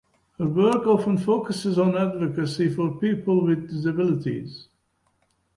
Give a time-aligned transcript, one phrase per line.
[0.39, 4.67] Her work often focuses on advocacy for people with disabilities.